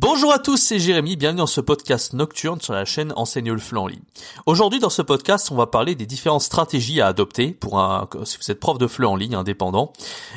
[0.00, 3.58] Bonjour à tous, c'est Jérémy, bienvenue dans ce podcast nocturne sur la chaîne Enseigne le
[3.58, 4.02] FLE en ligne.
[4.46, 8.38] Aujourd'hui dans ce podcast, on va parler des différentes stratégies à adopter pour un, si
[8.40, 9.92] vous êtes prof de FLE en ligne indépendant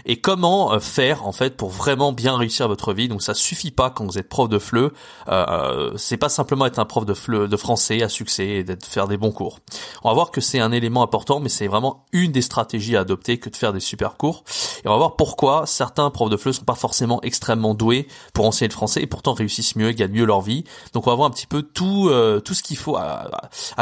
[0.08, 3.08] et comment euh, faire en fait pour vraiment bien réussir votre vie.
[3.08, 4.90] Donc ça suffit pas quand vous êtes prof de FLE, euh,
[5.28, 8.88] euh, c'est pas simplement être un prof de FLE de français à succès et d'être
[8.88, 9.60] faire des bons cours.
[10.04, 13.02] On va voir que c'est un élément important, mais c'est vraiment une des stratégies à
[13.02, 14.44] adopter que de faire des super cours.
[14.84, 18.48] Et on va voir pourquoi certains profs de FLE sont pas forcément extrêmement doués pour
[18.48, 20.64] enseigner le français et pourtant réussir mieux, gagnent mieux leur vie.
[20.94, 23.30] Donc on va voir un petit peu tout euh, tout ce qu'il faut à,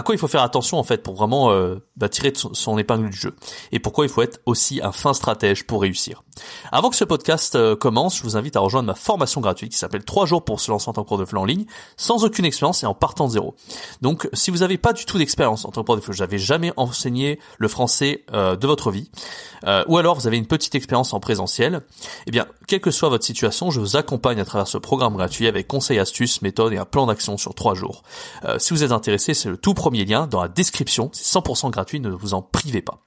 [0.03, 3.17] quoi il faut faire attention en fait pour vraiment euh, bah, tirer son, épingle du
[3.17, 3.35] jeu
[3.71, 6.23] et pourquoi il faut être aussi un fin stratège pour réussir.
[6.71, 9.77] Avant que ce podcast euh, commence, je vous invite à rejoindre ma formation gratuite qui
[9.77, 11.66] s'appelle 3 jours pour se lancer en tant que cours de FLE en ligne
[11.97, 13.55] sans aucune expérience et en partant de zéro.
[14.02, 16.38] Donc si vous n'avez pas du tout d'expérience en tant que prof de FLE, j'avais
[16.38, 19.09] jamais enseigné le français de votre vie
[19.88, 21.81] ou alors vous avez une petite expérience en présentiel,
[22.27, 25.47] eh bien quelle que soit votre situation, je vous accompagne à travers ce programme gratuit
[25.47, 28.03] avec conseils, astuces, méthodes et un plan d'action sur trois jours.
[28.45, 31.09] Euh, si vous êtes intéressé, c'est le tout premier lien dans la description.
[31.13, 33.05] C'est 100% gratuit, ne vous en privez pas.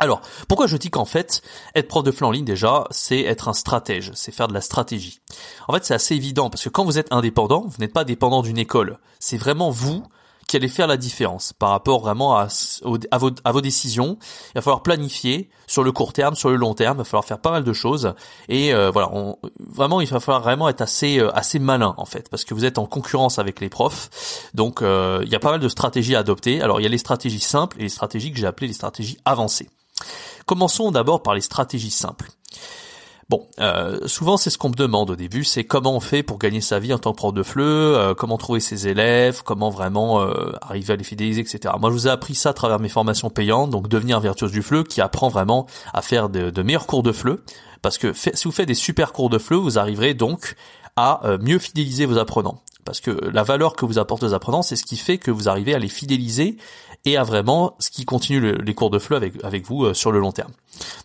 [0.00, 1.40] Alors, pourquoi je dis qu'en fait,
[1.76, 4.60] être prof de FLE en ligne déjà, c'est être un stratège, c'est faire de la
[4.60, 5.20] stratégie.
[5.68, 8.42] En fait, c'est assez évident parce que quand vous êtes indépendant, vous n'êtes pas dépendant
[8.42, 8.98] d'une école.
[9.20, 10.02] C'est vraiment vous
[10.60, 12.48] qui faire la différence par rapport vraiment à,
[13.52, 14.18] vos, décisions.
[14.20, 16.96] Il va falloir planifier sur le court terme, sur le long terme.
[16.96, 18.14] Il va falloir faire pas mal de choses.
[18.48, 19.10] Et euh, voilà,
[19.58, 22.64] vraiment, il va falloir vraiment être assez euh, assez malin en fait, parce que vous
[22.64, 24.10] êtes en concurrence avec les profs.
[24.54, 26.62] Donc, euh, il y a pas mal de stratégies à adopter.
[26.62, 29.18] Alors, il y a les stratégies simples et les stratégies que j'ai appelées les stratégies
[29.24, 29.68] avancées.
[30.46, 32.30] Commençons d'abord par les stratégies simples.
[33.30, 36.38] Bon, euh, souvent c'est ce qu'on me demande au début, c'est comment on fait pour
[36.38, 39.70] gagner sa vie en tant que prof de FLE, euh, comment trouver ses élèves, comment
[39.70, 41.74] vraiment euh, arriver à les fidéliser, etc.
[41.80, 44.62] Moi je vous ai appris ça à travers mes formations payantes, donc devenir virtuose du
[44.62, 47.38] FLE qui apprend vraiment à faire de, meilleurs cours de FLE,
[47.80, 50.54] parce que si vous faites des super cours de FLE, vous arriverez donc
[50.96, 52.60] à mieux fidéliser vos apprenants.
[52.84, 55.48] Parce que la valeur que vous apportent les apprenants, c'est ce qui fait que vous
[55.48, 56.56] arrivez à les fidéliser
[57.04, 60.18] et à vraiment ce qui continue les cours de FLE avec, avec vous sur le
[60.18, 60.52] long terme.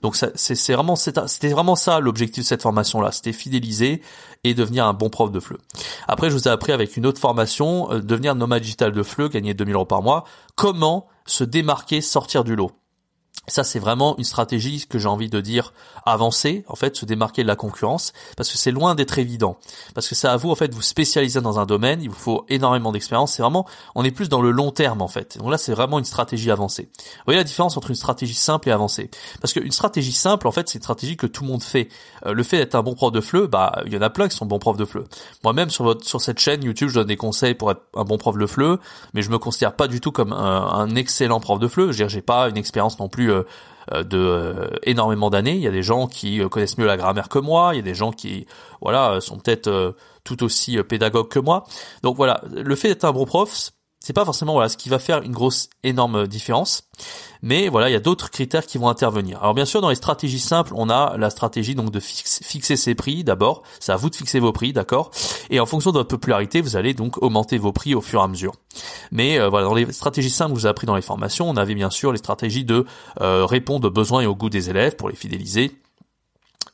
[0.01, 4.01] Donc c'est vraiment c'était vraiment ça l'objectif de cette formation là, c'était fidéliser
[4.43, 5.57] et devenir un bon prof de FLE.
[6.07, 9.29] Après je vous ai appris avec une autre formation euh, devenir nomade digital de FLE,
[9.29, 10.23] gagner 2000 euros par mois,
[10.55, 12.71] comment se démarquer, sortir du lot?
[13.49, 15.73] Ça, c'est vraiment une stratégie que j'ai envie de dire
[16.05, 19.57] avancer, en fait, se démarquer de la concurrence, parce que c'est loin d'être évident.
[19.93, 22.45] Parce que c'est à vous, en fait, vous spécialiser dans un domaine, il vous faut
[22.49, 23.33] énormément d'expérience.
[23.33, 23.65] C'est vraiment,
[23.95, 25.37] on est plus dans le long terme, en fait.
[25.37, 26.89] Donc là, c'est vraiment une stratégie avancée.
[26.95, 29.09] Vous voyez la différence entre une stratégie simple et avancée?
[29.41, 31.89] Parce qu'une stratégie simple, en fait, c'est une stratégie que tout le monde fait.
[32.25, 34.27] Euh, le fait d'être un bon prof de FLE, bah, il y en a plein
[34.27, 35.03] qui sont bons profs de FLE.
[35.43, 38.17] Moi-même, sur votre, sur cette chaîne YouTube, je donne des conseils pour être un bon
[38.17, 38.77] prof de FLE,
[39.13, 41.91] mais je me considère pas du tout comme un, excellent prof de FLE.
[41.91, 43.38] Je j'ai pas une expérience non plus euh,
[43.91, 45.55] de euh, énormément d'années.
[45.55, 47.71] Il y a des gens qui euh, connaissent mieux la grammaire que moi.
[47.73, 48.45] Il y a des gens qui,
[48.81, 51.63] voilà, sont peut-être tout aussi pédagogues que moi.
[52.03, 54.99] Donc voilà, le fait d'être un bon prof, c'est pas forcément voilà ce qui va
[54.99, 56.89] faire une grosse énorme différence
[57.41, 59.39] mais voilà il y a d'autres critères qui vont intervenir.
[59.41, 62.95] Alors bien sûr dans les stratégies simples on a la stratégie donc de fixer ses
[62.95, 63.63] prix d'abord.
[63.79, 65.11] C'est à vous de fixer vos prix d'accord?
[65.49, 68.23] Et en fonction de votre popularité vous allez donc augmenter vos prix au fur et
[68.23, 68.53] à mesure.
[69.11, 71.57] Mais euh, voilà dans les stratégies simples que vous avez appris dans les formations on
[71.57, 72.85] avait bien sûr les stratégies de
[73.21, 75.71] euh, répondre aux besoins et aux goûts des élèves pour les fidéliser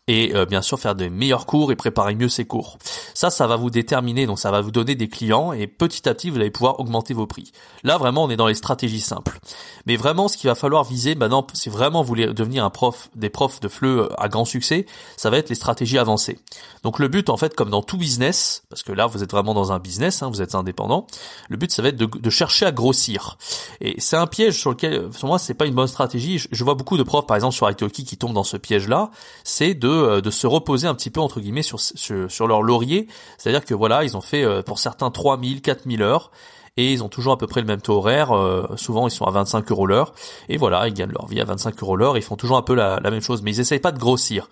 [0.08, 2.78] et euh, bien sûr faire de meilleurs cours et préparer mieux ses cours.
[3.16, 6.14] Ça, ça va vous déterminer, donc ça va vous donner des clients et petit à
[6.14, 7.52] petit vous allez pouvoir augmenter vos prix.
[7.84, 9.40] Là vraiment on est dans les stratégies simples.
[9.88, 13.10] Mais vraiment ce qu'il va falloir viser maintenant, si vraiment vous voulez devenir un prof,
[13.16, 14.86] des profs de FLE à grand succès,
[15.18, 16.38] ça va être les stratégies avancées.
[16.84, 19.56] Donc le but en fait comme dans tout business, parce que là vous êtes vraiment
[19.56, 21.08] dans un business, hein, vous êtes indépendant,
[21.50, 23.40] le but ça va être de, de chercher à grossir.
[23.82, 26.38] Et c'est un piège sur lequel, pour moi c'est pas une bonne stratégie.
[26.38, 28.88] Je, je vois beaucoup de profs par exemple sur Italki qui tombent dans ce piège
[28.88, 29.10] là,
[29.44, 33.08] c'est de euh, de se reposer un petit peu entre guillemets sur sur, leur laurier,
[33.38, 36.32] c'est-à-dire que voilà, ils ont fait euh, pour certains 3000, 4000 heures
[36.78, 38.32] et ils ont toujours à peu près le même taux horaire.
[38.32, 40.14] Euh, souvent, ils sont à 25 euros l'heure.
[40.50, 42.18] Et voilà, ils gagnent leur vie à 25 euros l'heure.
[42.18, 44.50] Ils font toujours un peu la, même chose, mais ils essayent pas de grossir.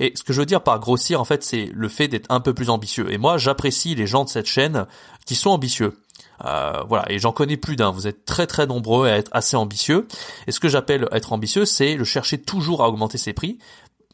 [0.00, 2.40] Et ce que je veux dire par grossir, en fait, c'est le fait d'être un
[2.40, 3.12] peu plus ambitieux.
[3.12, 4.86] Et moi, j'apprécie les gens de cette chaîne
[5.26, 5.92] qui sont ambitieux.
[6.88, 7.90] Voilà, et j'en connais plus d'un.
[7.90, 10.06] Vous êtes très très nombreux à être assez ambitieux.
[10.46, 13.58] Et ce que j'appelle être ambitieux, c'est le chercher toujours à augmenter ses prix,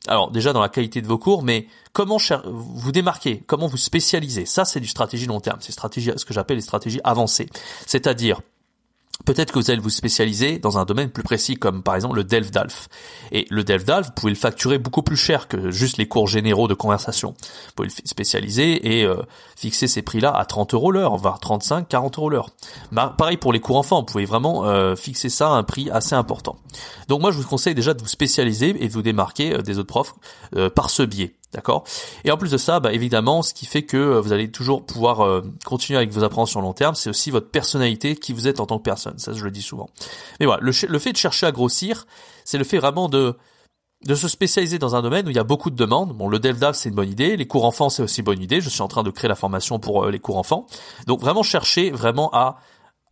[0.08, 4.46] alors déjà dans la qualité de vos cours, mais comment vous démarquer, comment vous spécialiser,
[4.46, 7.49] ça c'est du stratégie long terme, c'est ce que j'appelle les stratégies avancées.
[7.87, 8.40] C'est-à-dire,
[9.25, 12.25] Peut-être que vous allez vous spécialiser dans un domaine plus précis comme par exemple le
[12.25, 12.88] DelfDalf.
[13.31, 16.67] Et le DelfDalf, vous pouvez le facturer beaucoup plus cher que juste les cours généraux
[16.67, 17.35] de conversation.
[17.38, 19.23] Vous pouvez le spécialiser et euh,
[19.56, 22.50] fixer ces prix-là à 30 euros l'heure, voire 35, 40 euros l'heure.
[22.91, 25.88] Bah, pareil pour les cours enfants, vous pouvez vraiment euh, fixer ça à un prix
[25.91, 26.56] assez important.
[27.06, 29.79] Donc moi je vous conseille déjà de vous spécialiser et de vous démarquer euh, des
[29.79, 30.15] autres profs
[30.75, 31.35] par ce biais.
[31.52, 31.84] D'accord
[32.25, 34.87] Et en plus de ça, bah, évidemment, ce qui fait que euh, vous allez toujours
[34.87, 38.58] pouvoir euh, continuer avec vos appréhensions long terme, c'est aussi votre personnalité qui vous êtes
[38.58, 39.19] en tant que personne.
[39.19, 39.90] Ça, je le dis souvent.
[40.40, 42.06] Mais voilà, le, fait de chercher à grossir,
[42.44, 43.37] c'est le fait vraiment de
[44.04, 46.12] de se spécialiser dans un domaine où il y a beaucoup de demandes.
[46.12, 47.37] Bon, le DevDAV, c'est une bonne idée.
[47.37, 48.60] Les cours enfants, c'est aussi une bonne idée.
[48.60, 50.66] Je suis en train de créer la formation pour euh, les cours enfants.
[51.06, 52.56] Donc, vraiment chercher vraiment à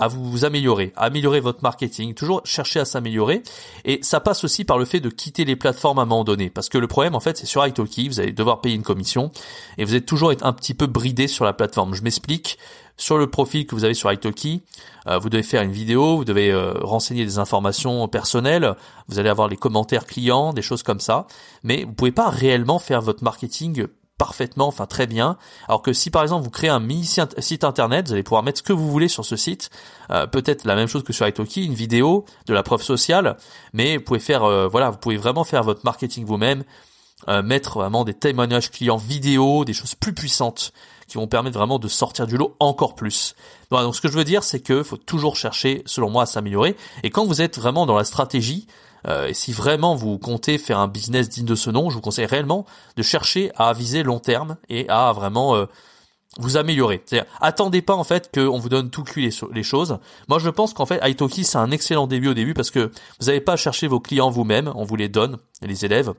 [0.01, 3.43] à vous améliorer, à améliorer votre marketing, toujours chercher à s'améliorer.
[3.85, 6.51] Et ça passe aussi par le fait de quitter les plateformes à un moment donné.
[6.51, 9.31] Parce que le problème, en fait, c'est sur Italki, vous allez devoir payer une commission
[9.79, 11.95] et vous êtes toujours un petit peu bridé sur la plateforme.
[11.95, 12.59] Je m'explique.
[12.97, 14.61] Sur le profil que vous avez sur Italki,
[15.07, 18.75] euh, vous devez faire une vidéo, vous devez euh, renseigner des informations personnelles,
[19.09, 21.27] vous allez avoir les commentaires clients, des choses comme ça.
[21.63, 23.87] Mais vous pouvez pas réellement faire votre marketing
[24.21, 25.39] parfaitement, enfin très bien.
[25.67, 28.59] Alors que si par exemple vous créez un mini site internet, vous allez pouvoir mettre
[28.59, 29.71] ce que vous voulez sur ce site,
[30.11, 33.39] euh, peut-être la même chose que sur Italki, une vidéo, de la preuve sociale,
[33.73, 36.65] mais vous pouvez faire, euh, voilà, vous pouvez vraiment faire votre marketing vous-même,
[37.29, 40.75] euh, mettre vraiment des témoignages clients vidéo, des choses plus puissantes
[41.09, 43.35] qui vont permettre vraiment de sortir du lot encore plus.
[43.71, 46.27] Voilà, donc ce que je veux dire, c'est que faut toujours chercher, selon moi, à
[46.27, 46.77] s'améliorer.
[47.05, 48.67] Et quand vous êtes vraiment dans la stratégie,
[49.07, 52.01] euh, et si vraiment vous comptez faire un business digne de ce nom, je vous
[52.01, 52.67] conseille réellement
[52.97, 55.67] de chercher à viser long terme et à vraiment euh,
[56.39, 57.03] vous améliorer.
[57.05, 59.99] C'est-à-dire, attendez pas en fait qu'on vous donne tout cuit les, choses.
[60.29, 63.27] Moi, je pense qu'en fait, Italki c'est un excellent début au début parce que vous
[63.27, 66.13] n'avez pas à chercher vos clients vous-même, on vous les donne, les élèves.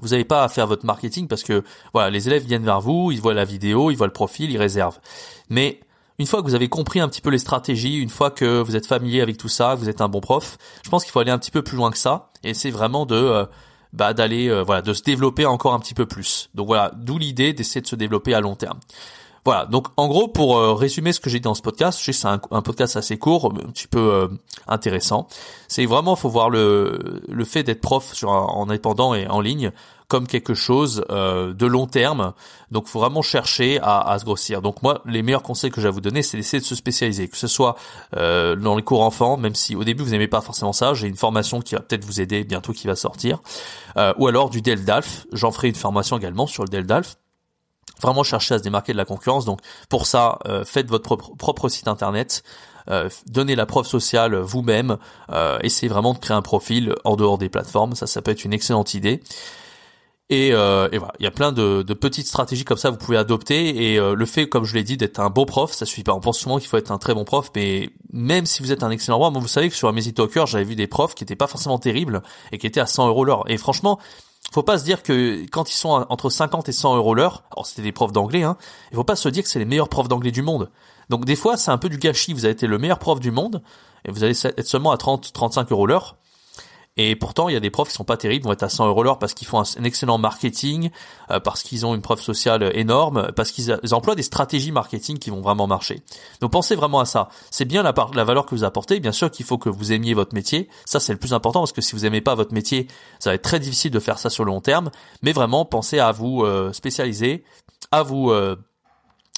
[0.00, 1.62] Vous n'avez pas à faire votre marketing parce que
[1.92, 4.58] voilà, les élèves viennent vers vous, ils voient la vidéo, ils voient le profil, ils
[4.58, 4.98] réservent.
[5.48, 5.80] Mais
[6.20, 8.76] une fois que vous avez compris un petit peu les stratégies, une fois que vous
[8.76, 11.18] êtes familier avec tout ça, que vous êtes un bon prof, je pense qu'il faut
[11.18, 12.30] aller un petit peu plus loin que ça.
[12.44, 13.46] Et c'est vraiment de euh,
[13.94, 16.50] bah, d'aller euh, voilà de se développer encore un petit peu plus.
[16.54, 18.78] Donc voilà, d'où l'idée d'essayer de se développer à long terme.
[19.44, 22.04] Voilà, donc en gros pour euh, résumer ce que j'ai dit dans ce podcast, je
[22.04, 24.28] sais que c'est un, podcast assez court, un petit peu
[24.66, 25.28] intéressant.
[25.68, 29.72] C'est vraiment faut voir le le fait d'être prof en indépendant et en ligne
[30.10, 32.34] comme quelque chose euh, de long terme.
[32.72, 34.60] Donc, faut vraiment chercher à, se grossir.
[34.60, 37.28] Donc, moi, les meilleurs conseils que j'ai à vous donner, c'est d'essayer de se spécialiser,
[37.28, 37.76] que ce soit
[38.16, 40.92] euh, dans les cours enfants, même si au début vous n'aimez pas forcément ça.
[40.94, 43.38] J'ai une formation qui va peut-être vous aider bientôt, qui va sortir,
[43.96, 45.26] euh, ou alors du DELDALF.
[45.32, 47.16] J'en ferai une formation également sur le DELDALF
[48.00, 49.44] vraiment chercher à se démarquer de la concurrence.
[49.44, 52.42] Donc pour ça, euh, faites votre propre, propre site internet,
[52.88, 54.96] euh, donnez la preuve sociale vous-même,
[55.30, 57.94] euh, essayez vraiment de créer un profil en dehors des plateformes.
[57.94, 59.20] Ça, ça peut être une excellente idée.
[60.30, 62.94] Et, euh, et, voilà, il y a plein de, de, petites stratégies comme ça que
[62.94, 63.92] vous pouvez adopter.
[63.92, 66.14] Et euh, le fait, comme je l'ai dit, d'être un bon prof, ça suffit pas.
[66.14, 68.84] On pense souvent qu'il faut être un très bon prof, mais même si vous êtes
[68.84, 71.34] un excellent prof, vous savez que sur Amazing Talker, j'avais vu des profs qui étaient
[71.34, 72.22] pas forcément terribles
[72.52, 73.42] et qui étaient à 100 euros l'heure.
[73.48, 73.98] Et franchement,
[74.52, 77.66] faut pas se dire que quand ils sont entre 50 et 100 euros l'heure, alors
[77.66, 78.56] c'était des profs d'anglais, hein,
[78.90, 80.70] il faut pas se dire que c'est les meilleurs profs d'anglais du monde.
[81.08, 82.32] Donc des fois, c'est un peu du gâchis.
[82.32, 83.62] Vous avez été le meilleur prof du monde
[84.04, 86.16] et vous allez être seulement à 30, 35 euros l'heure.
[86.96, 88.88] Et pourtant, il y a des profs qui sont pas terribles, vont être à 100
[88.88, 90.90] euros l'heure parce qu'ils font un, excellent marketing,
[91.30, 95.30] euh, parce qu'ils ont une preuve sociale énorme, parce qu'ils emploient des stratégies marketing qui
[95.30, 96.02] vont vraiment marcher.
[96.40, 97.28] Donc pensez vraiment à ça.
[97.50, 99.00] C'est bien la, valeur que vous apportez.
[99.00, 100.68] Bien sûr qu'il faut que vous aimiez votre métier.
[100.84, 102.88] Ça, c'est le plus important parce que si vous aimez pas votre métier,
[103.18, 104.90] ça va être très difficile de faire ça sur le long terme.
[105.22, 107.44] Mais vraiment, pensez à vous euh, spécialiser,
[107.92, 108.56] à vous euh,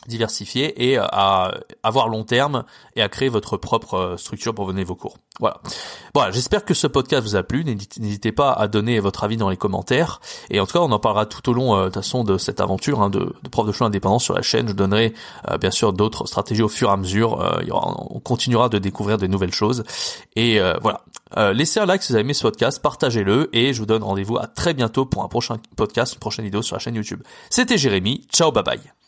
[0.06, 2.64] diversifier et à avoir long terme
[2.96, 5.16] et à créer votre propre euh, structure pour venir vos cours.
[5.40, 5.60] Voilà.
[6.14, 7.64] Voilà, j'espère que ce podcast vous a plu.
[7.64, 10.20] N'hésitez pas à donner votre avis dans les commentaires.
[10.50, 12.60] Et en tout cas, on en parlera tout au long euh, de façon de cette
[12.60, 14.68] aventure hein, de, de, prof de choix indépendant sur la chaîne.
[14.68, 15.14] Je donnerai
[15.50, 17.58] euh, bien sûr d'autres stratégies au fur et à mesure.
[17.62, 19.84] il y aura, on continuera de découvrir de nouvelles choses.
[20.36, 21.02] Et voilà.
[21.52, 24.38] laissez un like si vous avez aimé ce podcast, partagez-le et je vous donne rendez-vous
[24.38, 27.22] à très bientôt pour un prochain podcast, une prochaine vidéo sur la chaîne YouTube.
[27.50, 28.26] C'était Jérémy.
[28.32, 29.01] Ciao, bye bye.